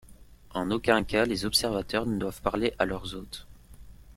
En 0.55 0.71
aucun 0.71 1.03
cas 1.03 1.25
les 1.25 1.45
observateurs 1.45 2.07
ne 2.07 2.17
doivent 2.17 2.41
parler 2.41 2.73
à 2.79 2.85
leurs 2.85 3.13
hôtes. 3.13 3.45